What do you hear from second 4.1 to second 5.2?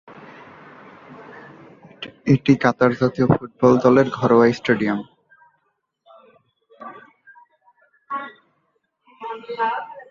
ঘরোয়া স্টেডিয়াম।